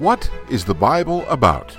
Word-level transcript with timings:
What 0.00 0.30
is 0.48 0.64
the 0.64 0.74
Bible 0.74 1.26
about? 1.26 1.76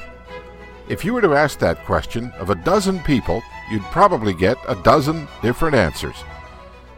If 0.90 1.06
you 1.06 1.14
were 1.14 1.21
to 1.21 1.35
ask 1.35 1.57
that 1.60 1.85
question 1.85 2.34
of 2.38 2.49
a 2.49 2.56
dozen 2.56 2.99
people, 2.99 3.42
you'd 3.72 3.81
probably 3.84 4.34
get 4.34 4.57
a 4.68 4.76
dozen 4.76 5.26
different 5.42 5.73
answers. 5.73 6.17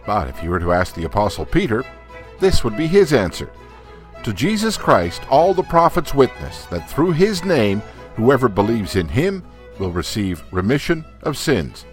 But 0.07 0.29
if 0.29 0.41
you 0.41 0.49
were 0.49 0.59
to 0.59 0.71
ask 0.71 0.95
the 0.95 1.05
Apostle 1.05 1.45
Peter, 1.45 1.85
this 2.39 2.63
would 2.63 2.75
be 2.75 2.87
his 2.87 3.13
answer. 3.13 3.51
To 4.23 4.33
Jesus 4.33 4.77
Christ, 4.77 5.21
all 5.29 5.53
the 5.53 5.61
prophets 5.61 6.15
witness 6.15 6.65
that 6.65 6.89
through 6.89 7.11
his 7.11 7.45
name, 7.45 7.83
whoever 8.15 8.49
believes 8.49 8.95
in 8.95 9.07
him 9.07 9.43
will 9.77 9.91
receive 9.91 10.43
remission 10.51 11.05
of 11.21 11.37
sins. 11.37 11.85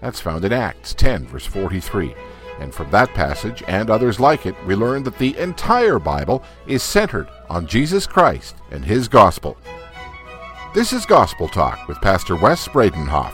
That's 0.00 0.20
found 0.20 0.44
in 0.44 0.52
Acts 0.52 0.94
10, 0.94 1.26
verse 1.28 1.46
43. 1.46 2.12
And 2.58 2.74
from 2.74 2.90
that 2.90 3.14
passage 3.14 3.62
and 3.68 3.88
others 3.88 4.18
like 4.18 4.46
it, 4.46 4.56
we 4.66 4.74
learn 4.74 5.04
that 5.04 5.18
the 5.18 5.38
entire 5.38 6.00
Bible 6.00 6.42
is 6.66 6.82
centered 6.82 7.28
on 7.48 7.66
Jesus 7.66 8.06
Christ 8.06 8.56
and 8.70 8.84
his 8.84 9.08
gospel. 9.08 9.56
This 10.74 10.92
is 10.92 11.06
Gospel 11.06 11.48
Talk 11.48 11.88
with 11.88 12.00
Pastor 12.00 12.36
Wes 12.36 12.68
Bredenhof. 12.68 13.32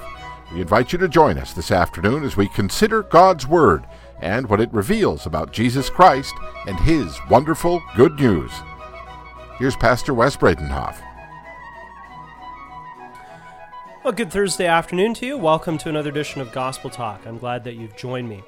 We 0.53 0.61
invite 0.61 0.93
you 0.93 0.99
to 1.01 1.09
join 1.09 1.37
us 1.37 1.53
this 1.53 1.71
afternoon 1.71 2.23
as 2.25 2.37
we 2.37 2.49
consider 2.49 3.03
God's 3.03 3.47
Word 3.47 3.85
and 4.21 4.49
what 4.49 4.61
it 4.61 4.73
reveals 4.73 5.27
about 5.27 5.53
Jesus 5.53 5.91
Christ 5.91 6.33
and 6.67 6.79
his 6.79 7.19
wonderful 7.29 7.83
good 7.97 8.19
news. 8.19 8.53
Here's 9.59 9.77
Pastor 9.77 10.15
Wes 10.15 10.37
Bredenhof. 10.37 10.97
Well, 14.05 14.13
good 14.13 14.31
Thursday 14.31 14.67
afternoon 14.67 15.15
to 15.15 15.27
you. 15.27 15.39
Welcome 15.39 15.79
to 15.79 15.89
another 15.89 16.11
edition 16.11 16.41
of 16.41 16.53
Gospel 16.53 16.91
Talk. 16.91 17.27
I'm 17.27 17.39
glad 17.39 17.65
that 17.65 17.75
you've 17.75 17.97
joined 17.97 18.29
me. 18.29 18.45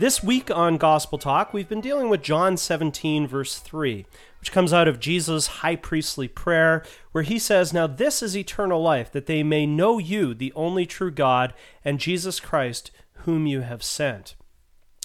This 0.00 0.22
week 0.22 0.50
on 0.50 0.78
Gospel 0.78 1.18
Talk, 1.18 1.52
we've 1.52 1.68
been 1.68 1.82
dealing 1.82 2.08
with 2.08 2.22
John 2.22 2.56
17, 2.56 3.26
verse 3.26 3.58
3, 3.58 4.06
which 4.40 4.50
comes 4.50 4.72
out 4.72 4.88
of 4.88 4.98
Jesus' 4.98 5.46
high 5.60 5.76
priestly 5.76 6.26
prayer, 6.26 6.82
where 7.12 7.22
he 7.22 7.38
says, 7.38 7.74
Now 7.74 7.86
this 7.86 8.22
is 8.22 8.34
eternal 8.34 8.82
life, 8.82 9.12
that 9.12 9.26
they 9.26 9.42
may 9.42 9.66
know 9.66 9.98
you, 9.98 10.32
the 10.32 10.54
only 10.54 10.86
true 10.86 11.10
God, 11.10 11.52
and 11.84 12.00
Jesus 12.00 12.40
Christ, 12.40 12.90
whom 13.24 13.46
you 13.46 13.60
have 13.60 13.82
sent. 13.82 14.36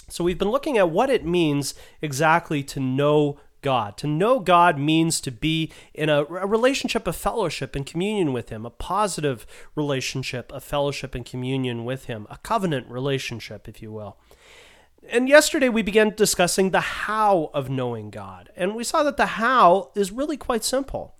So 0.08 0.24
we've 0.24 0.38
been 0.38 0.50
looking 0.50 0.78
at 0.78 0.88
what 0.88 1.10
it 1.10 1.26
means 1.26 1.74
exactly 2.00 2.62
to 2.62 2.80
know 2.80 3.38
God. 3.60 3.98
To 3.98 4.06
know 4.06 4.40
God 4.40 4.78
means 4.78 5.20
to 5.20 5.30
be 5.30 5.70
in 5.92 6.08
a, 6.08 6.24
a, 6.24 6.46
relationship 6.46 7.06
of 7.06 7.16
fellowship 7.16 7.76
and 7.76 7.84
communion 7.84 8.32
with 8.32 8.48
Him, 8.48 8.64
a 8.64 8.70
positive 8.70 9.46
relationship 9.74 10.50
of 10.52 10.64
fellowship 10.64 11.14
and 11.14 11.26
communion 11.26 11.84
with 11.84 12.06
Him, 12.06 12.26
a 12.30 12.38
covenant 12.38 12.88
relationship, 12.88 13.68
if 13.68 13.82
you 13.82 13.92
will. 13.92 14.16
And 15.10 15.28
yesterday 15.28 15.68
we 15.68 15.82
began 15.82 16.10
discussing 16.10 16.70
the 16.70 16.80
how 16.80 17.50
of 17.54 17.70
knowing 17.70 18.10
God. 18.10 18.50
And 18.56 18.74
we 18.74 18.84
saw 18.84 19.02
that 19.02 19.16
the 19.16 19.26
how 19.26 19.90
is 19.94 20.12
really 20.12 20.36
quite 20.36 20.64
simple 20.64 21.14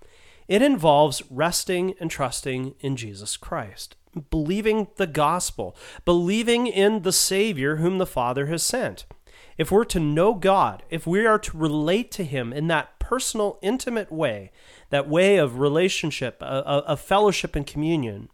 it 0.49 0.63
involves 0.63 1.23
resting 1.29 1.95
and 1.99 2.11
trusting 2.11 2.77
in 2.79 2.97
Jesus 2.97 3.37
Christ, 3.37 3.97
believing 4.31 4.89
the 4.97 5.07
gospel, 5.07 5.77
believing 6.05 6.69
in 6.69 7.03
the 7.03 7.13
Savior 7.13 7.77
whom 7.77 7.99
the 7.99 8.07
Father 8.07 8.47
has 8.47 8.63
sent. 8.63 9.07
If 9.59 9.73
we're 9.73 9.85
to 9.87 9.99
know 9.99 10.35
God, 10.35 10.85
if 10.89 11.07
we 11.07 11.27
are 11.27 11.39
to 11.39 11.57
relate 11.57 12.11
to 12.13 12.25
Him 12.25 12.53
in 12.53 12.69
that 12.69 12.99
personal, 12.99 13.59
intimate 13.63 14.13
way, 14.13 14.53
that 14.91 15.09
way 15.09 15.37
of 15.37 15.59
relationship, 15.59 16.41
of 16.43 17.01
fellowship 17.01 17.57
and 17.57 17.67
communion, 17.67 18.29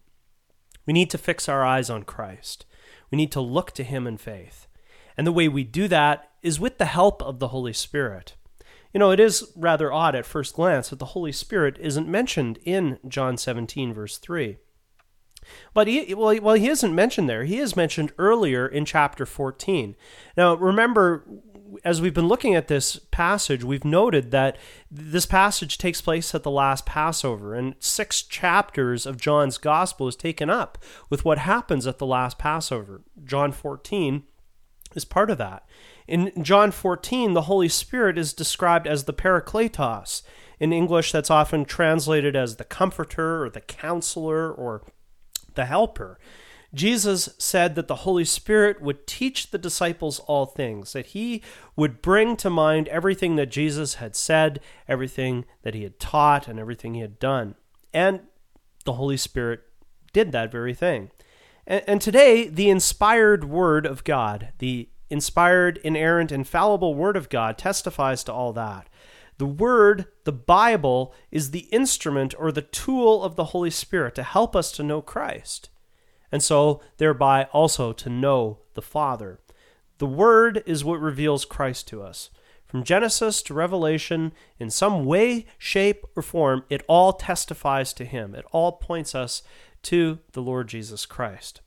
we 0.85 0.93
need 0.93 1.09
to 1.11 1.17
fix 1.17 1.49
our 1.49 1.65
eyes 1.65 1.89
on 1.89 2.03
Christ. 2.03 2.65
We 3.09 3.15
need 3.15 3.31
to 3.31 3.41
look 3.41 3.71
to 3.71 3.83
Him 3.83 4.05
in 4.05 4.17
faith. 4.17 4.67
And 5.17 5.27
the 5.27 5.31
way 5.31 5.47
we 5.47 5.63
do 5.63 5.87
that 5.87 6.31
is 6.41 6.59
with 6.59 6.77
the 6.77 6.85
help 6.85 7.21
of 7.21 7.39
the 7.39 7.49
Holy 7.49 7.73
Spirit. 7.73 8.35
You 8.93 8.99
know, 8.99 9.11
it 9.11 9.19
is 9.19 9.51
rather 9.55 9.91
odd 9.91 10.15
at 10.15 10.25
first 10.25 10.55
glance 10.55 10.89
that 10.89 10.99
the 10.99 11.05
Holy 11.05 11.31
Spirit 11.31 11.77
isn't 11.79 12.07
mentioned 12.07 12.59
in 12.63 12.99
John 13.07 13.37
17, 13.37 13.93
verse 13.93 14.17
3. 14.17 14.57
But 15.73 15.87
he, 15.87 16.13
well, 16.13 16.37
well, 16.41 16.55
he 16.55 16.69
isn't 16.69 16.95
mentioned 16.95 17.27
there. 17.27 17.43
He 17.43 17.57
is 17.57 17.75
mentioned 17.75 18.13
earlier 18.17 18.67
in 18.67 18.85
chapter 18.85 19.25
14. 19.25 19.95
Now, 20.37 20.53
remember, 20.53 21.25
as 21.83 22.01
we've 22.01 22.13
been 22.13 22.27
looking 22.27 22.55
at 22.55 22.67
this 22.67 22.99
passage, 23.11 23.63
we've 23.63 23.83
noted 23.83 24.31
that 24.31 24.57
this 24.91 25.25
passage 25.25 25.77
takes 25.77 26.01
place 26.01 26.33
at 26.35 26.43
the 26.43 26.51
last 26.51 26.85
Passover, 26.85 27.55
and 27.55 27.75
six 27.79 28.21
chapters 28.21 29.05
of 29.05 29.19
John's 29.19 29.57
gospel 29.57 30.07
is 30.07 30.15
taken 30.15 30.49
up 30.49 30.77
with 31.09 31.25
what 31.25 31.39
happens 31.39 31.87
at 31.87 31.97
the 31.97 32.05
last 32.05 32.37
Passover. 32.37 33.01
John 33.23 33.51
14 33.51 34.23
is 34.95 35.05
part 35.05 35.29
of 35.29 35.37
that. 35.37 35.65
In 36.07 36.31
John 36.41 36.71
14, 36.71 37.33
the 37.33 37.43
Holy 37.43 37.69
Spirit 37.69 38.17
is 38.17 38.33
described 38.33 38.87
as 38.87 39.03
the 39.05 39.13
Parakletos. 39.13 40.21
In 40.59 40.73
English, 40.73 41.11
that's 41.11 41.31
often 41.31 41.65
translated 41.65 42.35
as 42.35 42.55
the 42.55 42.63
Comforter 42.63 43.43
or 43.43 43.49
the 43.49 43.61
Counselor 43.61 44.51
or 44.51 44.83
the 45.55 45.65
Helper. 45.65 46.19
Jesus 46.73 47.29
said 47.37 47.75
that 47.75 47.87
the 47.87 47.97
Holy 47.97 48.25
Spirit 48.25 48.81
would 48.81 49.05
teach 49.05 49.51
the 49.51 49.59
disciples 49.59 50.19
all 50.21 50.47
things, 50.47 50.93
that 50.93 51.07
he 51.07 51.43
would 51.75 52.01
bring 52.01 52.35
to 52.37 52.49
mind 52.49 52.87
everything 52.87 53.35
that 53.35 53.51
Jesus 53.51 53.95
had 53.95 54.15
said, 54.15 54.59
everything 54.87 55.45
that 55.61 55.75
he 55.75 55.83
had 55.83 55.99
taught, 55.99 56.47
and 56.47 56.59
everything 56.59 56.95
he 56.95 57.01
had 57.01 57.19
done. 57.19 57.55
And 57.93 58.21
the 58.85 58.93
Holy 58.93 59.17
Spirit 59.17 59.61
did 60.13 60.31
that 60.31 60.51
very 60.51 60.73
thing. 60.73 61.11
And, 61.65 61.83
and 61.87 62.01
today, 62.01 62.47
the 62.47 62.69
inspired 62.69 63.43
Word 63.43 63.85
of 63.85 64.03
God, 64.03 64.49
the 64.59 64.89
inspired, 65.09 65.79
inerrant, 65.83 66.31
infallible 66.31 66.95
Word 66.95 67.15
of 67.15 67.29
God 67.29 67.57
testifies 67.57 68.23
to 68.25 68.33
all 68.33 68.53
that. 68.53 68.89
The 69.37 69.45
Word, 69.45 70.05
the 70.25 70.31
Bible, 70.31 71.13
is 71.31 71.51
the 71.51 71.67
instrument 71.71 72.33
or 72.37 72.51
the 72.51 72.61
tool 72.61 73.23
of 73.23 73.35
the 73.35 73.45
Holy 73.45 73.69
Spirit 73.69 74.15
to 74.15 74.23
help 74.23 74.55
us 74.55 74.71
to 74.73 74.83
know 74.83 75.01
Christ, 75.01 75.69
and 76.31 76.43
so 76.43 76.81
thereby 76.97 77.45
also 77.45 77.93
to 77.93 78.09
know 78.09 78.59
the 78.73 78.81
Father. 78.81 79.39
The 79.97 80.07
Word 80.07 80.63
is 80.65 80.83
what 80.83 80.99
reveals 80.99 81.45
Christ 81.45 81.87
to 81.89 82.03
us. 82.03 82.29
From 82.65 82.83
Genesis 82.83 83.43
to 83.43 83.53
Revelation, 83.53 84.33
in 84.57 84.71
some 84.71 85.05
way, 85.05 85.45
shape, 85.59 86.05
or 86.15 86.23
form, 86.23 86.63
it 86.69 86.83
all 86.87 87.13
testifies 87.13 87.93
to 87.93 88.05
Him. 88.05 88.33
It 88.33 88.45
all 88.51 88.73
points 88.73 89.13
us 89.13 89.43
to 89.83 90.19
the 90.31 90.41
Lord 90.41 90.67
Jesus 90.67 91.05
Christ. 91.05 91.61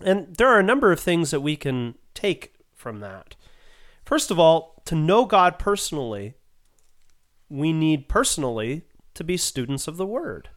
And 0.00 0.36
there 0.36 0.48
are 0.48 0.58
a 0.58 0.64
number 0.64 0.92
of 0.92 1.00
things 1.00 1.30
that 1.30 1.40
we 1.40 1.56
can 1.56 1.94
take 2.14 2.54
from 2.74 3.00
that. 3.00 3.36
First 4.04 4.30
of 4.30 4.38
all, 4.38 4.82
to 4.86 4.94
know 4.94 5.24
God 5.24 5.58
personally, 5.58 6.34
we 7.48 7.72
need 7.72 8.08
personally 8.08 8.82
to 9.14 9.24
be 9.24 9.36
students 9.36 9.86
of 9.86 9.96
the 9.96 10.06
Word. 10.06 10.48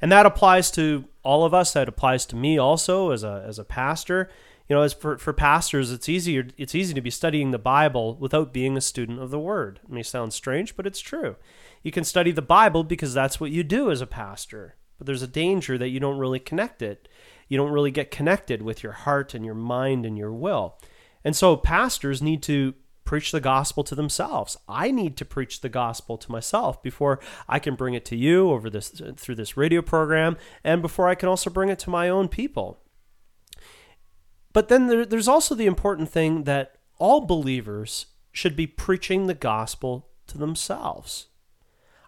And 0.00 0.12
that 0.12 0.26
applies 0.26 0.70
to 0.72 1.06
all 1.22 1.44
of 1.44 1.52
us. 1.52 1.72
That 1.72 1.88
applies 1.88 2.24
to 2.26 2.36
me 2.36 2.58
also 2.58 3.10
as 3.10 3.24
a, 3.24 3.44
as 3.46 3.58
a 3.58 3.64
pastor. 3.64 4.30
You 4.68 4.76
know, 4.76 4.82
as 4.82 4.92
for, 4.92 5.18
for 5.18 5.32
pastors, 5.32 5.90
it's 5.90 6.08
easier 6.08 6.46
it's 6.56 6.74
easy 6.74 6.94
to 6.94 7.00
be 7.00 7.10
studying 7.10 7.50
the 7.50 7.58
Bible 7.58 8.16
without 8.16 8.52
being 8.52 8.76
a 8.76 8.82
student 8.82 9.20
of 9.20 9.30
the 9.30 9.38
Word. 9.38 9.80
It 9.82 9.90
may 9.90 10.02
sound 10.02 10.32
strange, 10.32 10.76
but 10.76 10.86
it's 10.86 11.00
true. 11.00 11.36
You 11.82 11.90
can 11.90 12.04
study 12.04 12.30
the 12.30 12.42
Bible 12.42 12.84
because 12.84 13.14
that's 13.14 13.40
what 13.40 13.50
you 13.50 13.64
do 13.64 13.90
as 13.90 14.00
a 14.00 14.06
pastor. 14.06 14.76
But 14.98 15.06
there's 15.06 15.22
a 15.22 15.28
danger 15.28 15.78
that 15.78 15.88
you 15.88 16.00
don't 16.00 16.18
really 16.18 16.40
connect 16.40 16.82
it 16.82 17.08
you 17.48 17.56
don't 17.56 17.72
really 17.72 17.90
get 17.90 18.10
connected 18.10 18.62
with 18.62 18.82
your 18.82 18.92
heart 18.92 19.34
and 19.34 19.44
your 19.44 19.54
mind 19.54 20.04
and 20.04 20.16
your 20.16 20.32
will. 20.32 20.78
And 21.24 21.34
so 21.34 21.56
pastors 21.56 22.22
need 22.22 22.42
to 22.44 22.74
preach 23.04 23.32
the 23.32 23.40
gospel 23.40 23.82
to 23.84 23.94
themselves. 23.94 24.56
I 24.68 24.90
need 24.90 25.16
to 25.16 25.24
preach 25.24 25.62
the 25.62 25.70
gospel 25.70 26.18
to 26.18 26.30
myself 26.30 26.82
before 26.82 27.20
I 27.48 27.58
can 27.58 27.74
bring 27.74 27.94
it 27.94 28.04
to 28.06 28.16
you 28.16 28.50
over 28.50 28.68
this 28.68 29.00
through 29.16 29.36
this 29.36 29.56
radio 29.56 29.80
program 29.80 30.36
and 30.62 30.82
before 30.82 31.08
I 31.08 31.14
can 31.14 31.28
also 31.28 31.48
bring 31.48 31.70
it 31.70 31.78
to 31.80 31.90
my 31.90 32.10
own 32.10 32.28
people. 32.28 32.82
But 34.52 34.68
then 34.68 34.88
there, 34.88 35.06
there's 35.06 35.28
also 35.28 35.54
the 35.54 35.66
important 35.66 36.10
thing 36.10 36.44
that 36.44 36.76
all 36.98 37.22
believers 37.22 38.06
should 38.30 38.56
be 38.56 38.66
preaching 38.66 39.26
the 39.26 39.34
gospel 39.34 40.10
to 40.26 40.36
themselves. 40.36 41.27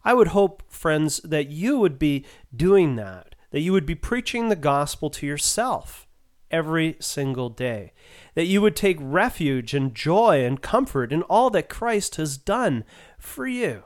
I 0.04 0.14
would 0.14 0.28
hope, 0.28 0.62
friends, 0.68 1.18
that 1.24 1.50
you 1.50 1.78
would 1.78 1.98
be 1.98 2.24
doing 2.54 2.97
that 2.97 3.30
that 3.50 3.60
you 3.60 3.72
would 3.72 3.86
be 3.86 3.94
preaching 3.94 4.48
the 4.48 4.56
gospel 4.56 5.10
to 5.10 5.26
yourself 5.26 6.06
every 6.50 6.97
single 7.00 7.48
day, 7.48 7.92
that 8.34 8.47
you 8.47 8.60
would 8.60 8.74
take 8.74 8.97
refuge 9.00 9.74
and 9.74 9.94
joy 9.94 10.44
and 10.44 10.62
comfort 10.62 11.12
in 11.12 11.22
all 11.22 11.50
that 11.50 11.68
Christ 11.68 12.16
has 12.16 12.36
done 12.36 12.84
for 13.18 13.47
you. 13.47 13.84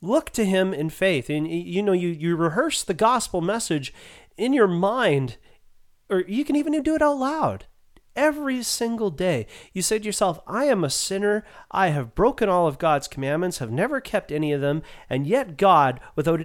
Look 0.00 0.30
to 0.30 0.44
him 0.44 0.72
in 0.72 0.90
faith. 0.90 1.28
And 1.30 1.48
you 1.48 1.82
know, 1.82 1.92
you, 1.92 2.08
you 2.08 2.36
rehearse 2.36 2.82
the 2.84 2.94
gospel 2.94 3.40
message 3.40 3.92
in 4.36 4.52
your 4.52 4.68
mind, 4.68 5.36
or 6.08 6.20
you 6.28 6.44
can 6.44 6.54
even 6.54 6.80
do 6.82 6.94
it 6.94 7.02
out 7.02 7.18
loud. 7.18 7.66
Every 8.16 8.62
single 8.62 9.10
day, 9.10 9.46
you 9.74 9.82
say 9.82 9.98
to 9.98 10.04
yourself, 10.04 10.40
I 10.46 10.64
am 10.64 10.82
a 10.82 10.90
sinner. 10.90 11.44
I 11.70 11.88
have 11.88 12.14
broken 12.14 12.48
all 12.48 12.66
of 12.66 12.78
God's 12.78 13.08
commandments, 13.08 13.58
have 13.58 13.70
never 13.70 14.00
kept 14.00 14.32
any 14.32 14.52
of 14.52 14.62
them, 14.62 14.82
and 15.10 15.26
yet 15.26 15.58
God, 15.58 16.00
without 16.14 16.40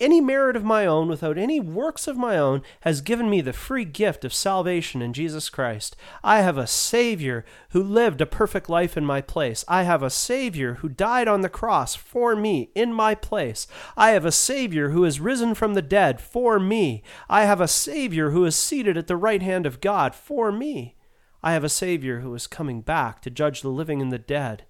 any 0.00 0.20
merit 0.20 0.56
of 0.56 0.64
my 0.64 0.84
own, 0.84 1.08
without 1.08 1.38
any 1.38 1.60
works 1.60 2.08
of 2.08 2.16
my 2.16 2.36
own, 2.36 2.62
has 2.80 3.00
given 3.00 3.30
me 3.30 3.40
the 3.40 3.52
free 3.52 3.84
gift 3.84 4.24
of 4.24 4.34
salvation 4.34 5.00
in 5.00 5.12
Jesus 5.12 5.48
Christ. 5.48 5.94
I 6.22 6.40
have 6.40 6.58
a 6.58 6.66
Savior 6.66 7.44
who 7.70 7.82
lived 7.82 8.20
a 8.20 8.26
perfect 8.26 8.68
life 8.68 8.96
in 8.96 9.04
my 9.04 9.20
place. 9.20 9.64
I 9.68 9.84
have 9.84 10.02
a 10.02 10.10
Savior 10.10 10.74
who 10.74 10.88
died 10.88 11.28
on 11.28 11.42
the 11.42 11.48
cross 11.48 11.94
for 11.94 12.34
me 12.34 12.70
in 12.74 12.92
my 12.92 13.14
place. 13.14 13.68
I 13.96 14.10
have 14.10 14.24
a 14.24 14.32
Savior 14.32 14.90
who 14.90 15.04
is 15.04 15.20
risen 15.20 15.54
from 15.54 15.74
the 15.74 15.82
dead 15.82 16.20
for 16.20 16.58
me. 16.58 17.02
I 17.28 17.44
have 17.44 17.60
a 17.60 17.68
Savior 17.68 18.30
who 18.30 18.44
is 18.44 18.56
seated 18.56 18.96
at 18.96 19.06
the 19.06 19.16
right 19.16 19.42
hand 19.42 19.64
of 19.64 19.80
God 19.80 20.14
for 20.14 20.50
me. 20.50 20.96
I 21.44 21.52
have 21.52 21.62
a 21.62 21.68
Savior 21.68 22.20
who 22.20 22.34
is 22.34 22.46
coming 22.46 22.80
back 22.80 23.20
to 23.20 23.30
judge 23.30 23.60
the 23.60 23.68
living 23.68 24.00
and 24.00 24.10
the 24.10 24.18
dead, 24.18 24.64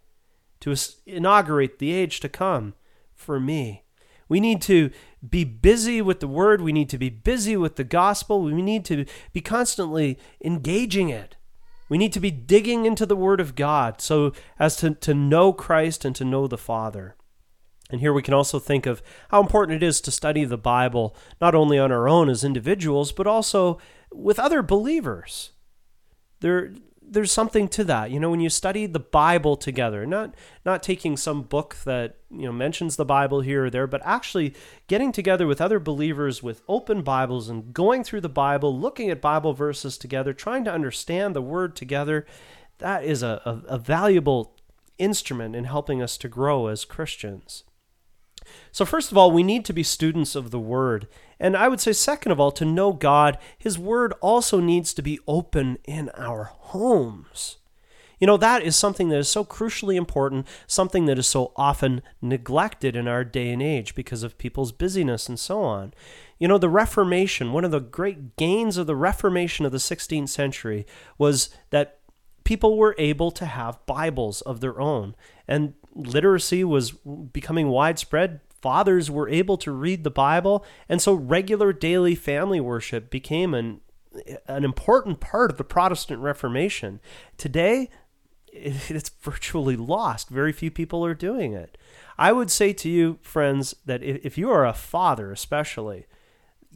to 0.59 0.75
inaugurate 1.06 1.79
the 1.79 1.93
age 1.93 2.19
to 2.19 2.29
come 2.29 2.75
for 3.15 3.38
me. 3.38 3.85
We 4.29 4.41
need 4.41 4.61
to 4.62 4.91
be 5.26 5.44
busy 5.44 6.03
with 6.03 6.19
the 6.19 6.26
word. 6.26 6.61
We 6.61 6.73
need 6.73 6.91
to 6.91 6.99
be 6.99 7.11
busy 7.11 7.56
with 7.56 7.76
the 7.76 7.85
gospel. 7.85 8.43
We 8.43 8.61
need 8.61 8.85
to 8.87 9.05
be 9.32 9.41
constantly 9.41 10.19
engaging 10.44 11.11
it. 11.11 11.37
We 11.88 11.97
need 11.97 12.12
to 12.12 12.19
be 12.19 12.32
digging 12.32 12.87
into 12.87 13.06
the 13.06 13.15
word 13.15 13.41
of 13.41 13.55
God 13.55 14.00
so 14.00 14.32
as 14.59 14.75
to, 14.79 14.97
to 14.97 15.15
know 15.15 15.53
Christ 15.53 16.05
and 16.05 16.17
to 16.17 16.25
know 16.25 16.49
the 16.49 16.59
Father. 16.59 17.15
And 17.88 18.00
here 18.00 18.12
we 18.12 18.23
can 18.23 18.35
also 18.35 18.59
think 18.59 18.85
of 18.85 19.00
how 19.29 19.41
important 19.41 19.81
it 19.81 19.87
is 19.87 20.00
to 20.00 20.11
study 20.11 20.44
the 20.44 20.59
Bible, 20.59 21.15
not 21.41 21.55
only 21.55 21.79
on 21.79 21.93
our 21.93 22.09
own 22.09 22.29
as 22.29 22.43
individuals, 22.43 23.12
but 23.12 23.29
also 23.29 23.79
with 24.12 24.41
other 24.41 24.61
believers. 24.61 25.50
There, 26.40 26.72
there's 27.00 27.32
something 27.32 27.69
to 27.69 27.84
that. 27.84 28.10
You 28.10 28.19
know, 28.20 28.31
when 28.31 28.40
you 28.40 28.50
study 28.50 28.86
the 28.86 29.00
Bible 29.00 29.56
together, 29.56 30.06
not 30.06 30.34
not 30.64 30.82
taking 30.82 31.16
some 31.16 31.42
book 31.42 31.76
that, 31.84 32.16
you 32.31 32.46
know, 32.46 32.52
mentions 32.52 32.96
the 32.96 33.04
Bible 33.04 33.40
here 33.40 33.66
or 33.66 33.70
there, 33.70 33.86
but 33.86 34.02
actually 34.04 34.54
getting 34.86 35.12
together 35.12 35.46
with 35.46 35.60
other 35.60 35.78
believers 35.78 36.42
with 36.42 36.62
open 36.69 37.02
Bibles 37.02 37.48
and 37.48 37.72
going 37.72 38.04
through 38.04 38.22
the 38.22 38.28
Bible, 38.28 38.78
looking 38.78 39.10
at 39.10 39.20
Bible 39.20 39.52
verses 39.52 39.98
together, 39.98 40.32
trying 40.32 40.64
to 40.64 40.72
understand 40.72 41.34
the 41.34 41.42
word 41.42 41.76
together, 41.76 42.26
that 42.78 43.04
is 43.04 43.22
a, 43.22 43.40
a, 43.44 43.75
a 43.75 43.78
valuable 43.78 44.56
instrument 44.98 45.54
in 45.54 45.64
helping 45.64 46.02
us 46.02 46.16
to 46.19 46.28
grow 46.28 46.69
as 46.69 46.84
Christians. 46.84 47.64
So, 48.72 48.84
first 48.84 49.12
of 49.12 49.19
all, 49.19 49.31
we 49.31 49.42
need 49.42 49.64
to 49.66 49.72
be 49.72 49.82
students 49.82 50.34
of 50.34 50.50
the 50.50 50.58
Word. 50.58 51.06
And 51.38 51.56
I 51.56 51.69
would 51.69 51.81
say, 51.81 51.92
second 51.92 52.32
of 52.32 52.40
all, 52.40 52.50
to 52.52 52.64
know 52.64 52.92
God, 52.92 53.38
His 53.56 53.78
Word 53.78 54.12
also 54.20 54.60
needs 54.60 54.94
to 54.94 55.02
be 55.02 55.20
open 55.26 55.78
in 55.84 56.08
our 56.10 56.44
homes. 56.44 57.58
You 58.19 58.26
know, 58.26 58.36
that 58.36 58.62
is 58.62 58.76
something 58.76 59.08
that 59.10 59.19
is 59.19 59.28
so 59.28 59.44
crucially 59.44 59.96
important, 59.96 60.46
something 60.66 61.06
that 61.06 61.19
is 61.19 61.26
so 61.26 61.52
often 61.56 62.00
neglected 62.22 62.96
in 62.96 63.08
our 63.08 63.25
day 63.25 63.50
and 63.50 63.62
age 63.62 63.94
because 63.94 64.22
of 64.22 64.38
people's 64.38 64.72
busyness 64.72 65.28
and 65.28 65.38
so 65.38 65.62
on. 65.62 65.92
You 66.38 66.48
know, 66.48 66.58
the 66.58 66.69
Reformation, 66.69 67.52
one 67.52 67.64
of 67.64 67.70
the 67.70 67.80
great 67.80 68.37
gains 68.37 68.76
of 68.76 68.87
the 68.87 68.96
Reformation 68.96 69.66
of 69.66 69.72
the 69.72 69.78
16th 69.78 70.28
century 70.28 70.87
was 71.19 71.50
that 71.70 71.98
people 72.44 72.76
were 72.76 72.94
able 72.98 73.30
to 73.32 73.46
have 73.46 73.84
Bibles 73.87 74.40
of 74.42 74.60
their 74.60 74.80
own. 74.80 75.16
And 75.48 75.75
literacy 75.94 76.64
was 76.64 76.93
becoming 76.93 77.69
widespread. 77.69 78.41
Fathers 78.61 79.11
were 79.11 79.29
able 79.29 79.56
to 79.58 79.73
read 79.73 80.05
the 80.05 80.11
Bible, 80.11 80.64
and 80.88 81.00
so 81.00 81.14
regular 81.14 81.73
daily 81.73 82.14
family 82.14 82.61
worship 82.61 83.11
became 83.11 83.55
an 83.55 83.81
an 84.46 84.64
important 84.64 85.19
part 85.19 85.50
of 85.50 85.56
the 85.56 85.64
Protestant 85.64 86.20
Reformation. 86.23 87.00
Today, 87.37 87.91
it's 88.52 89.11
virtually 89.20 89.76
lost. 89.76 90.29
Very 90.29 90.52
few 90.52 90.70
people 90.70 91.05
are 91.05 91.14
doing 91.14 91.52
it. 91.52 91.76
I 92.17 92.32
would 92.32 92.50
say 92.50 92.73
to 92.75 92.88
you, 92.88 93.19
friends, 93.23 93.75
that 93.85 94.02
if 94.02 94.38
you 94.38 94.50
are 94.50 94.64
a 94.64 94.73
father, 94.73 95.32
especially, 95.32 96.06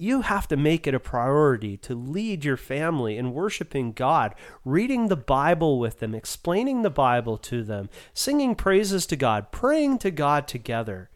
you 0.01 0.23
have 0.23 0.47
to 0.49 0.57
make 0.57 0.87
it 0.87 0.95
a 0.95 1.01
priority 1.01 1.77
to 1.79 1.95
lead 1.95 2.45
your 2.45 2.57
family 2.57 3.17
in 3.17 3.33
worshiping 3.33 3.93
God, 3.93 4.35
reading 4.65 5.09
the 5.09 5.17
Bible 5.17 5.79
with 5.79 5.99
them, 5.99 6.15
explaining 6.15 6.83
the 6.83 6.91
Bible 6.91 7.37
to 7.39 7.63
them, 7.63 7.91
singing 8.15 8.55
praises 8.55 9.07
to 9.07 9.17
God, 9.17 9.51
praying 9.51 9.99
to 9.99 10.11
God 10.11 10.47
together. 10.47 11.11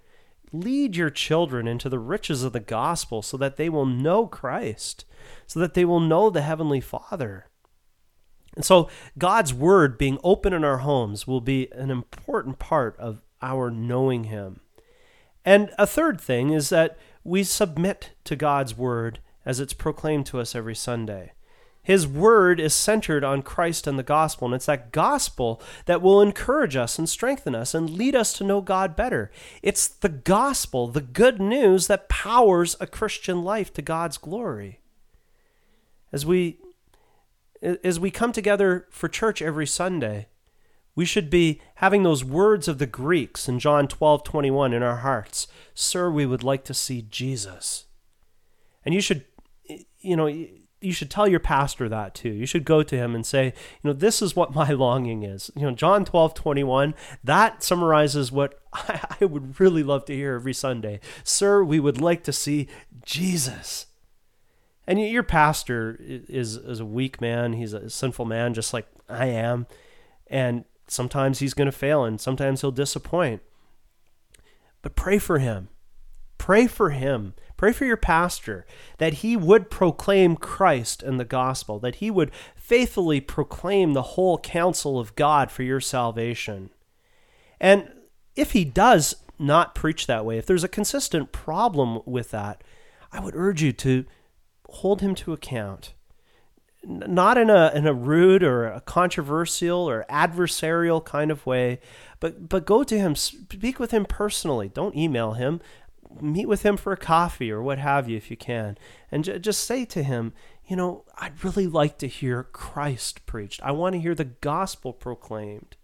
Lead 0.53 0.97
your 0.97 1.11
children 1.11 1.67
into 1.67 1.89
the 1.89 1.99
riches 1.99 2.43
of 2.43 2.53
the 2.53 2.61
gospel 2.61 3.23
so 3.23 3.37
that 3.37 3.57
they 3.57 3.69
will 3.69 3.87
know 3.87 4.27
Christ, 4.27 5.05
so 5.47 5.61
that 5.61 5.75
they 5.75 5.85
will 5.85 6.01
know 6.01 6.29
the 6.29 6.43
Heavenly 6.43 6.81
Father. 6.81 7.47
And 8.55 8.65
so, 8.65 8.91
God's 9.17 9.55
Word 9.55 9.97
being 9.97 10.19
open 10.23 10.53
in 10.53 10.63
our 10.63 10.79
homes 10.79 11.27
will 11.27 11.41
be 11.41 11.73
an 11.73 11.91
important 11.91 12.59
part 12.59 12.99
of 12.99 13.23
our 13.41 13.71
knowing 13.71 14.25
Him. 14.25 14.61
And 15.45 15.71
a 15.79 15.87
third 15.87 16.21
thing 16.21 16.51
is 16.51 16.69
that 16.69 16.99
we 17.25 17.45
submit 17.45 18.11
to 18.25 18.37
God's 18.37 18.77
word 18.77 19.21
as 19.45 19.61
it's 19.61 19.73
proclaimed 19.73 20.27
to 20.27 20.41
us 20.41 20.55
every 20.55 20.75
Sunday. 20.75 21.33
His 21.85 22.07
word 22.07 22.61
is 22.61 22.75
centered 22.75 23.25
on 23.25 23.43
Christ 23.43 23.89
and 23.89 23.99
the 23.99 24.05
gospel, 24.05 24.47
and 24.47 24.55
it's 24.55 24.67
that 24.67 24.93
gospel 24.93 25.61
that 25.87 26.01
will 26.01 26.23
encourage 26.23 26.77
us 26.77 26.97
and 26.97 27.09
strengthen 27.09 27.57
us 27.57 27.75
and 27.75 27.91
lead 27.91 28.15
us 28.15 28.33
to 28.35 28.45
know 28.45 28.61
God 28.61 28.95
better. 28.95 29.33
It's 29.63 29.89
the 29.89 30.09
gospel, 30.09 30.87
the 30.87 31.01
good 31.01 31.41
news 31.41 31.89
that 31.89 32.09
powers 32.09 32.77
a 32.79 32.87
Christian 32.87 33.43
life 33.43 33.73
to 33.75 33.83
God's 33.83 34.17
glory. 34.17 34.79
As 36.13 36.25
we 36.25 36.59
as 37.85 37.99
we 37.99 38.11
come 38.11 38.33
together 38.33 38.87
for 38.91 39.09
church 39.09 39.41
every 39.41 39.67
Sunday, 39.67 40.27
we 40.95 41.05
should 41.05 41.31
be 41.31 41.61
having 41.77 42.03
those 42.03 42.25
words 42.25 42.69
of 42.69 42.79
the 42.79 42.87
Greeks 42.87 43.49
in 43.49 43.59
John 43.59 43.89
12 43.89 44.25
21 44.25 44.73
in 44.73 44.83
our 44.83 44.99
hearts. 44.99 45.47
Sir, 45.75 46.11
we 46.11 46.27
would 46.27 46.43
like 46.43 46.65
to 46.65 46.75
see 46.75 47.03
Jesus. 47.03 47.87
And 48.85 48.95
you 48.95 49.01
should, 49.01 49.25
you 50.01 50.17
know, 50.17 50.27
you 50.27 50.93
should 50.93 51.11
tell 51.11 51.29
your 51.29 51.41
pastor 51.41 51.89
that 51.89 52.15
too. 52.15 52.31
You 52.31 52.45
should 52.45 52.65
go 52.65 52.83
to 52.83 52.97
him 52.97 53.15
and 53.15 53.25
say, 53.25 53.47
you 53.47 53.89
know, 53.89 53.93
this 53.93 54.21
is 54.21 54.37
what 54.37 54.55
my 54.55 54.71
longing 54.73 55.23
is. 55.23 55.51
You 55.55 55.63
know, 55.63 55.71
John 55.71 56.05
12 56.05 56.35
21, 56.35 56.95
that 57.25 57.63
summarizes 57.63 58.31
what 58.31 58.61
I 58.73 59.25
would 59.25 59.59
really 59.61 59.83
love 59.83 60.05
to 60.07 60.15
hear 60.15 60.35
every 60.35 60.55
Sunday. 60.55 61.01
Sir, 61.25 61.63
we 61.63 61.81
would 61.81 62.01
like 62.01 62.25
to 62.25 62.33
see 62.33 62.69
Jesus. 63.05 63.87
And 64.87 65.01
your 65.01 65.23
pastor 65.23 65.97
is, 66.01 66.57
is 66.57 66.81
a 66.81 66.85
weak 66.85 67.21
man. 67.21 67.53
He's 67.53 67.73
a 67.73 67.89
sinful 67.89 68.25
man, 68.25 68.53
just 68.53 68.75
like 68.75 68.89
I 69.09 69.27
am. 69.27 69.69
And 70.27 70.65
Sometimes 70.89 71.39
he's 71.39 71.55
going 71.55 71.67
to 71.67 71.73
fail 71.73 72.05
and 72.05 72.21
sometimes 72.21 72.61
he'll 72.61 72.71
disappoint. 72.71 73.43
But 74.83 74.97
pray 74.97 75.19
for 75.19 75.39
him. 75.39 75.69
Pray 76.39 76.67
for 76.67 76.91
him. 76.91 77.35
Pray 77.57 77.73
for 77.73 77.85
your 77.85 77.97
pastor 77.97 78.67
that 78.99 79.15
he 79.15 79.37
would 79.37 79.71
proclaim 79.71 80.35
Christ 80.35 81.01
and 81.01 81.21
the 81.21 81.25
gospel, 81.25 81.79
that 81.79 81.97
he 81.97 82.11
would 82.11 82.33
faithfully 82.57 83.21
proclaim 83.21 83.93
the 83.93 84.03
whole 84.03 84.39
counsel 84.39 84.99
of 84.99 85.15
God 85.15 85.53
for 85.53 85.63
your 85.63 85.81
salvation. 85.81 86.71
And 87.61 87.93
if 88.35 88.53
he 88.53 88.65
does 88.65 89.15
not 89.39 89.77
preach 89.77 90.09
that 90.09 90.25
way, 90.25 90.39
if 90.39 90.47
there's 90.47 90.65
a 90.65 90.69
consistent 90.69 91.31
problem 91.31 92.01
with 92.05 92.33
that, 92.33 92.65
I 93.13 93.21
would 93.21 93.37
urge 93.37 93.63
you 93.63 93.73
to 93.75 94.05
hold 94.69 95.01
him 95.01 95.15
to 95.15 95.33
account 95.33 95.95
not 96.85 97.39
in 97.39 97.51
a 97.51 97.71
in 97.75 97.87
a 97.87 97.95
rude 97.95 98.43
or 98.43 98.67
a 98.67 98.81
controversial 98.81 99.89
or 99.89 100.05
adversarial 100.11 101.05
kind 101.05 101.31
of 101.31 101.47
way, 101.47 101.81
but 102.21 102.49
but 102.49 102.67
go 102.67 102.83
to 102.85 102.99
him, 102.99 103.15
speak 103.15 103.79
with 103.79 103.91
him 103.91 104.05
personally. 104.05 104.69
Don't 104.69 104.97
email 104.97 105.33
him. 105.33 105.61
Meet 106.21 106.47
with 106.47 106.63
him 106.63 106.77
for 106.77 106.93
a 106.93 106.97
coffee 106.97 107.51
or 107.51 107.63
what 107.63 107.79
have 107.79 108.07
you 108.07 108.19
if 108.19 108.31
you 108.31 108.37
can, 108.37 108.77
and 109.11 109.25
j- 109.25 109.39
just 109.39 109.65
say 109.65 109.87
to 109.87 110.03
him, 110.03 110.35
you 110.67 110.77
know, 110.77 111.05
I'd 111.17 111.43
really 111.43 111.67
like 111.67 111.97
to 111.99 112.07
hear 112.07 112.43
Christ 112.43 113.25
preached. 113.25 113.63
I 113.63 113.73
want 113.73 113.95
to 113.95 114.01
hear 114.01 114.15
the 114.15 114.25
gospel 114.25 114.93
proclaimed. 114.93 115.77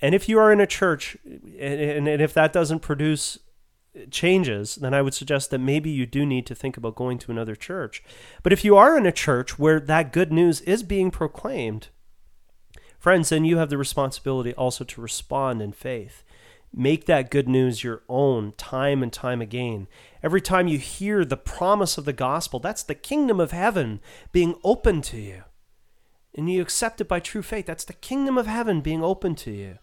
And 0.00 0.14
if 0.14 0.28
you 0.28 0.38
are 0.38 0.52
in 0.52 0.60
a 0.60 0.66
church, 0.66 1.16
and, 1.24 2.06
and 2.06 2.22
if 2.22 2.32
that 2.34 2.52
doesn't 2.52 2.80
produce 2.80 3.38
changes, 4.10 4.76
then 4.76 4.94
I 4.94 5.02
would 5.02 5.14
suggest 5.14 5.50
that 5.50 5.58
maybe 5.58 5.90
you 5.90 6.06
do 6.06 6.24
need 6.24 6.46
to 6.46 6.54
think 6.54 6.76
about 6.76 6.94
going 6.94 7.18
to 7.18 7.30
another 7.30 7.54
church. 7.54 8.02
But 8.42 8.52
if 8.52 8.64
you 8.64 8.76
are 8.76 8.96
in 8.96 9.06
a 9.06 9.12
church 9.12 9.58
where 9.58 9.80
that 9.80 10.12
good 10.12 10.32
news 10.32 10.60
is 10.62 10.82
being 10.82 11.10
proclaimed, 11.10 11.88
friends, 12.98 13.28
then 13.28 13.44
you 13.44 13.58
have 13.58 13.70
the 13.70 13.78
responsibility 13.78 14.54
also 14.54 14.84
to 14.84 15.00
respond 15.00 15.62
in 15.62 15.72
faith. 15.72 16.24
Make 16.74 17.06
that 17.06 17.30
good 17.30 17.48
news 17.48 17.82
your 17.82 18.02
own 18.08 18.52
time 18.56 19.02
and 19.02 19.12
time 19.12 19.40
again. 19.40 19.88
Every 20.22 20.40
time 20.40 20.68
you 20.68 20.78
hear 20.78 21.24
the 21.24 21.36
promise 21.36 21.96
of 21.96 22.04
the 22.04 22.12
gospel, 22.12 22.60
that's 22.60 22.82
the 22.82 22.94
kingdom 22.94 23.40
of 23.40 23.52
heaven 23.52 24.00
being 24.32 24.56
open 24.62 25.00
to 25.02 25.16
you. 25.16 25.44
And 26.34 26.50
you 26.50 26.60
accept 26.60 27.00
it 27.00 27.08
by 27.08 27.20
true 27.20 27.42
faith. 27.42 27.66
That's 27.66 27.84
the 27.84 27.94
kingdom 27.94 28.36
of 28.36 28.46
heaven 28.46 28.80
being 28.80 29.02
open 29.02 29.34
to 29.36 29.50
you. 29.50 29.78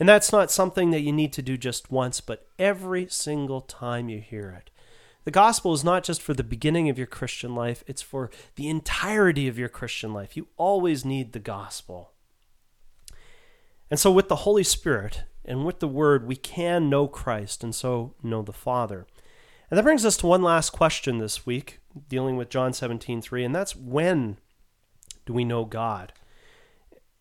And 0.00 0.08
that's 0.08 0.32
not 0.32 0.50
something 0.50 0.90
that 0.90 1.02
you 1.02 1.12
need 1.12 1.32
to 1.34 1.42
do 1.42 1.58
just 1.58 1.92
once, 1.92 2.22
but 2.22 2.48
every 2.58 3.06
single 3.08 3.60
time 3.60 4.08
you 4.08 4.18
hear 4.18 4.50
it. 4.50 4.70
The 5.24 5.30
gospel 5.30 5.74
is 5.74 5.84
not 5.84 6.02
just 6.02 6.22
for 6.22 6.32
the 6.32 6.42
beginning 6.42 6.88
of 6.88 6.96
your 6.96 7.06
Christian 7.06 7.54
life, 7.54 7.84
it's 7.86 8.00
for 8.00 8.30
the 8.56 8.68
entirety 8.70 9.46
of 9.46 9.58
your 9.58 9.68
Christian 9.68 10.14
life. 10.14 10.38
You 10.38 10.48
always 10.56 11.04
need 11.04 11.32
the 11.32 11.38
gospel. 11.38 12.12
And 13.90 14.00
so, 14.00 14.10
with 14.10 14.28
the 14.28 14.36
Holy 14.36 14.64
Spirit 14.64 15.24
and 15.44 15.66
with 15.66 15.80
the 15.80 15.88
Word, 15.88 16.26
we 16.26 16.36
can 16.36 16.88
know 16.88 17.06
Christ 17.06 17.62
and 17.62 17.74
so 17.74 18.14
know 18.22 18.40
the 18.40 18.54
Father. 18.54 19.06
And 19.70 19.76
that 19.76 19.82
brings 19.82 20.06
us 20.06 20.16
to 20.18 20.26
one 20.26 20.42
last 20.42 20.70
question 20.70 21.18
this 21.18 21.44
week, 21.44 21.80
dealing 22.08 22.38
with 22.38 22.48
John 22.48 22.72
17, 22.72 23.20
3, 23.20 23.44
and 23.44 23.54
that's 23.54 23.76
when 23.76 24.38
do 25.26 25.34
we 25.34 25.44
know 25.44 25.66
God? 25.66 26.14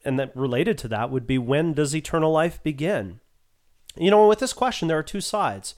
And 0.06 0.18
that 0.20 0.36
related 0.36 0.78
to 0.80 0.88
that 0.90 1.12
would 1.12 1.28
be 1.28 1.38
when 1.38 1.74
does 1.74 1.96
eternal 1.96 2.32
life 2.32 2.64
begin? 2.64 3.20
You 3.98 4.12
know, 4.12 4.28
with 4.28 4.40
this 4.40 4.54
question, 4.54 4.88
there 4.88 4.98
are 4.98 5.04
two 5.04 5.22
sides. 5.22 5.76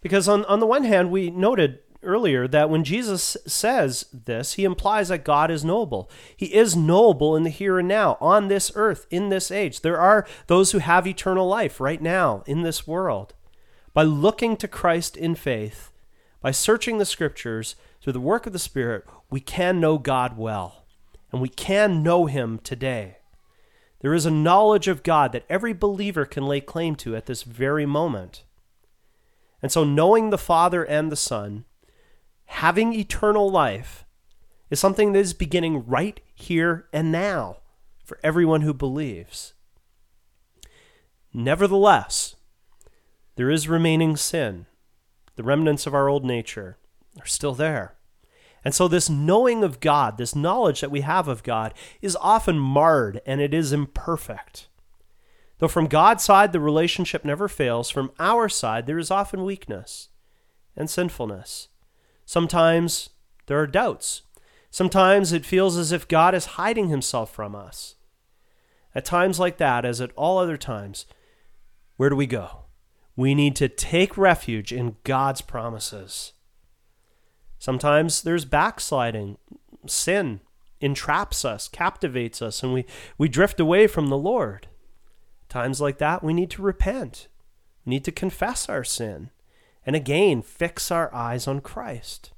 Because 0.00 0.28
on, 0.28 0.44
on 0.44 0.60
the 0.60 0.66
one 0.66 0.84
hand, 0.84 1.10
we 1.10 1.30
noted 1.30 1.80
earlier 2.04 2.46
that 2.46 2.70
when 2.70 2.84
Jesus 2.84 3.36
says 3.46 4.06
this, 4.12 4.54
he 4.54 4.64
implies 4.64 5.08
that 5.08 5.24
God 5.24 5.50
is 5.50 5.64
knowable. 5.64 6.10
He 6.36 6.54
is 6.54 6.76
knowable 6.76 7.34
in 7.34 7.42
the 7.42 7.50
here 7.50 7.78
and 7.78 7.88
now, 7.88 8.16
on 8.20 8.48
this 8.48 8.70
earth, 8.74 9.06
in 9.10 9.28
this 9.28 9.50
age. 9.50 9.80
There 9.80 9.98
are 9.98 10.26
those 10.46 10.72
who 10.72 10.78
have 10.78 11.06
eternal 11.06 11.48
life 11.48 11.80
right 11.80 12.00
now 12.00 12.44
in 12.46 12.62
this 12.62 12.86
world. 12.86 13.34
By 13.92 14.02
looking 14.02 14.56
to 14.58 14.68
Christ 14.68 15.16
in 15.16 15.34
faith, 15.34 15.90
by 16.40 16.50
searching 16.50 16.98
the 16.98 17.04
scriptures 17.06 17.76
through 18.02 18.12
the 18.12 18.20
work 18.20 18.46
of 18.46 18.52
the 18.52 18.58
Spirit, 18.58 19.04
we 19.30 19.40
can 19.40 19.80
know 19.80 19.98
God 19.98 20.36
well, 20.36 20.84
and 21.32 21.40
we 21.40 21.48
can 21.48 22.02
know 22.02 22.26
Him 22.26 22.58
today. 22.62 23.18
There 24.04 24.12
is 24.12 24.26
a 24.26 24.30
knowledge 24.30 24.86
of 24.86 25.02
God 25.02 25.32
that 25.32 25.46
every 25.48 25.72
believer 25.72 26.26
can 26.26 26.46
lay 26.46 26.60
claim 26.60 26.94
to 26.96 27.16
at 27.16 27.24
this 27.24 27.42
very 27.42 27.86
moment. 27.86 28.44
And 29.62 29.72
so, 29.72 29.82
knowing 29.82 30.28
the 30.28 30.36
Father 30.36 30.84
and 30.84 31.10
the 31.10 31.16
Son, 31.16 31.64
having 32.44 32.92
eternal 32.92 33.50
life, 33.50 34.04
is 34.68 34.78
something 34.78 35.14
that 35.14 35.20
is 35.20 35.32
beginning 35.32 35.86
right 35.86 36.20
here 36.34 36.86
and 36.92 37.10
now 37.10 37.60
for 38.04 38.18
everyone 38.22 38.60
who 38.60 38.74
believes. 38.74 39.54
Nevertheless, 41.32 42.36
there 43.36 43.50
is 43.50 43.68
remaining 43.68 44.18
sin. 44.18 44.66
The 45.36 45.44
remnants 45.44 45.86
of 45.86 45.94
our 45.94 46.10
old 46.10 46.26
nature 46.26 46.76
are 47.18 47.26
still 47.26 47.54
there. 47.54 47.94
And 48.64 48.74
so, 48.74 48.88
this 48.88 49.10
knowing 49.10 49.62
of 49.62 49.80
God, 49.80 50.16
this 50.16 50.34
knowledge 50.34 50.80
that 50.80 50.90
we 50.90 51.02
have 51.02 51.28
of 51.28 51.42
God, 51.42 51.74
is 52.00 52.16
often 52.20 52.58
marred 52.58 53.20
and 53.26 53.40
it 53.40 53.52
is 53.52 53.72
imperfect. 53.72 54.68
Though 55.58 55.68
from 55.68 55.86
God's 55.86 56.24
side 56.24 56.52
the 56.52 56.60
relationship 56.60 57.24
never 57.24 57.48
fails, 57.48 57.90
from 57.90 58.12
our 58.18 58.48
side 58.48 58.86
there 58.86 58.98
is 58.98 59.10
often 59.10 59.44
weakness 59.44 60.08
and 60.76 60.90
sinfulness. 60.90 61.68
Sometimes 62.24 63.10
there 63.46 63.60
are 63.60 63.66
doubts. 63.66 64.22
Sometimes 64.70 65.32
it 65.32 65.46
feels 65.46 65.76
as 65.76 65.92
if 65.92 66.08
God 66.08 66.34
is 66.34 66.46
hiding 66.46 66.88
himself 66.88 67.32
from 67.32 67.54
us. 67.54 67.94
At 68.94 69.04
times 69.04 69.38
like 69.38 69.58
that, 69.58 69.84
as 69.84 70.00
at 70.00 70.12
all 70.16 70.38
other 70.38 70.56
times, 70.56 71.06
where 71.96 72.10
do 72.10 72.16
we 72.16 72.26
go? 72.26 72.64
We 73.16 73.34
need 73.34 73.54
to 73.56 73.68
take 73.68 74.18
refuge 74.18 74.72
in 74.72 74.96
God's 75.04 75.40
promises. 75.40 76.33
Sometimes 77.64 78.20
there's 78.20 78.44
backsliding. 78.44 79.38
Sin 79.86 80.40
entraps 80.82 81.46
us, 81.46 81.66
captivates 81.66 82.42
us, 82.42 82.62
and 82.62 82.74
we, 82.74 82.84
we 83.16 83.26
drift 83.26 83.58
away 83.58 83.86
from 83.86 84.08
the 84.08 84.18
Lord. 84.18 84.68
Times 85.48 85.80
like 85.80 85.96
that, 85.96 86.22
we 86.22 86.34
need 86.34 86.50
to 86.50 86.60
repent. 86.60 87.26
We 87.86 87.90
need 87.92 88.04
to 88.04 88.12
confess 88.12 88.68
our 88.68 88.84
sin. 88.84 89.30
And 89.86 89.96
again, 89.96 90.42
fix 90.42 90.90
our 90.90 91.12
eyes 91.14 91.48
on 91.48 91.62
Christ. 91.62 92.32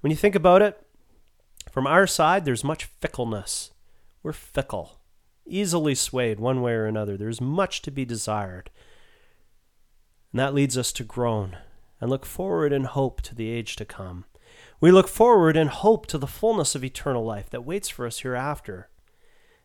When 0.00 0.10
you 0.10 0.16
think 0.16 0.34
about 0.34 0.60
it, 0.60 0.78
from 1.72 1.86
our 1.86 2.06
side, 2.06 2.44
there's 2.44 2.62
much 2.62 2.84
fickleness. 2.84 3.70
We're 4.22 4.34
fickle, 4.34 5.00
easily 5.46 5.94
swayed 5.94 6.38
one 6.38 6.60
way 6.60 6.72
or 6.72 6.84
another. 6.84 7.16
There's 7.16 7.40
much 7.40 7.80
to 7.80 7.90
be 7.90 8.04
desired. 8.04 8.68
And 10.32 10.38
that 10.38 10.52
leads 10.52 10.76
us 10.76 10.92
to 10.92 11.02
groan 11.02 11.56
and 12.00 12.10
look 12.10 12.24
forward 12.24 12.72
in 12.72 12.84
hope 12.84 13.20
to 13.22 13.34
the 13.34 13.50
age 13.50 13.76
to 13.76 13.84
come. 13.84 14.24
We 14.80 14.90
look 14.90 15.08
forward 15.08 15.56
in 15.56 15.68
hope 15.68 16.06
to 16.06 16.18
the 16.18 16.26
fullness 16.26 16.74
of 16.74 16.84
eternal 16.84 17.24
life 17.24 17.50
that 17.50 17.64
waits 17.64 17.88
for 17.88 18.06
us 18.06 18.20
hereafter. 18.20 18.88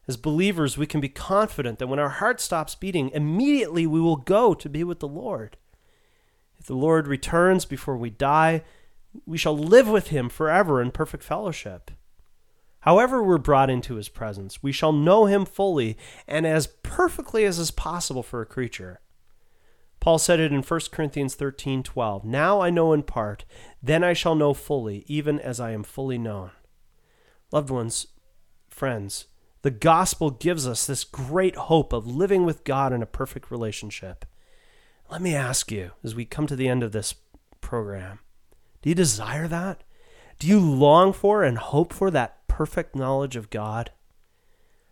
As 0.07 0.17
believers, 0.17 0.77
we 0.77 0.85
can 0.85 0.99
be 0.99 1.09
confident 1.09 1.79
that 1.79 1.87
when 1.87 1.99
our 1.99 2.09
heart 2.09 2.41
stops 2.41 2.75
beating, 2.75 3.09
immediately 3.11 3.87
we 3.87 4.01
will 4.01 4.17
go 4.17 4.53
to 4.53 4.69
be 4.69 4.83
with 4.83 4.99
the 4.99 5.07
Lord. 5.07 5.57
If 6.59 6.65
the 6.65 6.75
Lord 6.75 7.07
returns 7.07 7.65
before 7.65 7.97
we 7.97 8.09
die, 8.09 8.63
we 9.25 9.37
shall 9.37 9.57
live 9.57 9.87
with 9.87 10.07
him 10.07 10.27
forever 10.29 10.81
in 10.81 10.91
perfect 10.91 11.23
fellowship. 11.23 11.91
However, 12.81 13.23
we're 13.23 13.37
brought 13.37 13.69
into 13.69 13.95
his 13.95 14.09
presence, 14.09 14.61
we 14.61 14.73
shall 14.73 14.91
know 14.91 15.25
him 15.25 15.45
fully 15.45 15.97
and 16.27 16.45
as 16.45 16.67
perfectly 16.67 17.45
as 17.45 17.57
is 17.57 17.71
possible 17.71 18.23
for 18.23 18.41
a 18.41 18.45
creature. 18.45 18.99
Paul 20.03 20.19
said 20.19 20.41
it 20.41 20.51
in 20.51 20.63
1 20.63 20.91
Corinthians 20.91 21.33
13:12. 21.33 22.25
Now 22.25 22.59
I 22.59 22.69
know 22.69 22.91
in 22.91 23.03
part, 23.03 23.45
then 23.81 24.03
I 24.03 24.11
shall 24.11 24.35
know 24.35 24.53
fully, 24.53 25.05
even 25.07 25.39
as 25.39 25.61
I 25.61 25.71
am 25.71 25.81
fully 25.83 26.17
known. 26.17 26.51
Loved 27.53 27.69
ones, 27.69 28.07
friends, 28.67 29.27
the 29.61 29.71
gospel 29.71 30.29
gives 30.29 30.67
us 30.67 30.85
this 30.85 31.05
great 31.05 31.55
hope 31.55 31.93
of 31.93 32.05
living 32.05 32.43
with 32.43 32.65
God 32.65 32.91
in 32.91 33.01
a 33.01 33.05
perfect 33.05 33.49
relationship. 33.49 34.25
Let 35.09 35.21
me 35.21 35.35
ask 35.35 35.71
you, 35.71 35.91
as 36.03 36.13
we 36.13 36.25
come 36.25 36.47
to 36.47 36.57
the 36.57 36.67
end 36.67 36.83
of 36.83 36.91
this 36.91 37.15
program, 37.61 38.19
do 38.81 38.89
you 38.89 38.95
desire 38.95 39.47
that? 39.47 39.83
Do 40.37 40.47
you 40.47 40.59
long 40.59 41.13
for 41.13 41.43
and 41.43 41.57
hope 41.57 41.93
for 41.93 42.11
that 42.11 42.45
perfect 42.49 42.93
knowledge 42.93 43.37
of 43.37 43.49
God? 43.49 43.91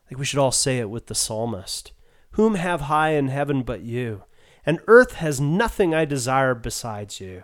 I 0.06 0.08
think 0.08 0.20
we 0.20 0.25
should 0.25 0.39
all 0.39 0.53
say 0.53 0.80
it 0.80 0.89
with 0.89 1.08
the 1.08 1.15
psalmist 1.15 1.91
Whom 2.36 2.56
have 2.56 2.82
high 2.82 3.10
in 3.10 3.27
heaven 3.27 3.63
but 3.63 3.82
you? 3.82 4.24
And 4.65 4.80
earth 4.88 5.13
has 5.13 5.41
nothing 5.41 5.94
I 5.94 6.06
desire 6.06 6.53
besides 6.53 7.20
you. 7.20 7.44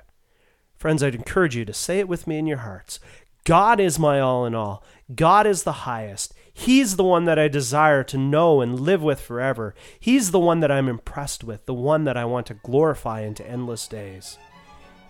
Friends, 0.76 1.02
I'd 1.02 1.16
encourage 1.16 1.56
you 1.56 1.66
to 1.66 1.74
say 1.74 2.00
it 2.00 2.08
with 2.08 2.28
me 2.28 2.38
in 2.38 2.46
your 2.48 2.60
hearts. 2.60 3.00
God 3.44 3.80
is 3.80 3.98
my 3.98 4.20
all 4.20 4.46
in 4.46 4.54
all. 4.54 4.84
God 5.16 5.48
is 5.48 5.64
the 5.64 5.72
highest. 5.72 6.34
He's 6.54 6.96
the 6.96 7.04
one 7.04 7.26
that 7.26 7.40
I 7.40 7.48
desire 7.48 8.04
to 8.04 8.18
know 8.18 8.62
and 8.62 8.80
live 8.80 9.02
with 9.02 9.22
forever. 9.22 9.74
He's 10.00 10.32
the 10.32 10.40
one 10.40 10.60
that 10.60 10.72
I'm 10.72 10.90
impressed 10.90 11.44
with, 11.44 11.66
the 11.66 11.74
one 11.74 12.04
that 12.04 12.18
I 12.18 12.26
want 12.26 12.46
to 12.48 12.56
glorify 12.56 13.22
into 13.22 13.48
endless 13.48 13.88
days. 13.88 14.38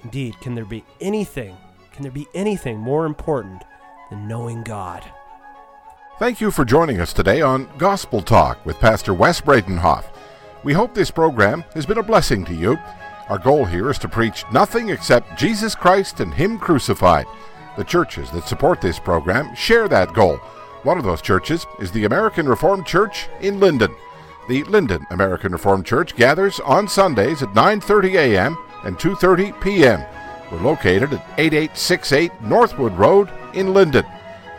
Indeed, 0.03 0.39
can 0.39 0.55
there 0.55 0.65
be 0.65 0.83
anything, 1.01 1.57
can 1.93 2.03
there 2.03 2.11
be 2.11 2.27
anything 2.33 2.77
more 2.77 3.05
important 3.05 3.63
than 4.09 4.27
knowing 4.27 4.63
God? 4.63 5.03
Thank 6.19 6.41
you 6.41 6.51
for 6.51 6.63
joining 6.63 6.99
us 6.99 7.13
today 7.13 7.41
on 7.41 7.69
Gospel 7.77 8.21
Talk 8.21 8.65
with 8.65 8.77
Pastor 8.79 9.13
Wes 9.13 9.41
Bredenhof. 9.41 10.05
We 10.63 10.73
hope 10.73 10.93
this 10.93 11.11
program 11.11 11.63
has 11.73 11.85
been 11.85 11.99
a 11.99 12.03
blessing 12.03 12.43
to 12.45 12.53
you. 12.53 12.77
Our 13.29 13.37
goal 13.37 13.65
here 13.65 13.89
is 13.89 13.99
to 13.99 14.09
preach 14.09 14.43
nothing 14.51 14.89
except 14.89 15.37
Jesus 15.37 15.75
Christ 15.75 16.19
and 16.19 16.33
Him 16.33 16.57
crucified. 16.57 17.25
The 17.77 17.83
churches 17.83 18.31
that 18.31 18.47
support 18.47 18.81
this 18.81 18.99
program 18.99 19.53
share 19.55 19.87
that 19.87 20.13
goal. 20.13 20.37
One 20.83 20.97
of 20.97 21.03
those 21.03 21.21
churches 21.21 21.65
is 21.79 21.91
the 21.91 22.05
American 22.05 22.47
Reformed 22.47 22.85
Church 22.85 23.27
in 23.41 23.59
Lynden. 23.59 23.93
The 24.47 24.63
Lynden 24.63 25.05
American 25.11 25.51
Reformed 25.51 25.85
Church 25.85 26.15
gathers 26.15 26.59
on 26.61 26.87
Sundays 26.87 27.43
at 27.43 27.49
9:30 27.49 28.15
a.m. 28.15 28.57
and 28.83 28.97
2:30 28.97 29.59
p.m. 29.61 30.03
We're 30.51 30.61
located 30.61 31.13
at 31.13 31.25
8868 31.37 32.41
Northwood 32.41 32.93
Road 32.93 33.29
in 33.53 33.67
Lynden. 33.67 34.09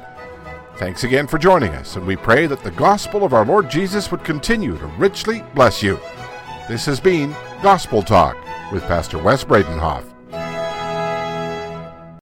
Thanks 0.76 1.04
again 1.04 1.26
for 1.26 1.38
joining 1.38 1.72
us, 1.72 1.96
and 1.96 2.06
we 2.06 2.16
pray 2.16 2.46
that 2.46 2.62
the 2.62 2.70
gospel 2.72 3.24
of 3.24 3.32
our 3.32 3.44
Lord 3.44 3.70
Jesus 3.70 4.10
would 4.10 4.24
continue 4.24 4.76
to 4.76 4.86
richly 4.98 5.42
bless 5.54 5.82
you. 5.82 5.98
This 6.68 6.84
has 6.86 7.00
been 7.00 7.34
Gospel 7.62 8.02
Talk 8.02 8.36
with 8.70 8.82
Pastor 8.84 9.22
Wes 9.22 9.44
Bredenhof. 9.44 10.11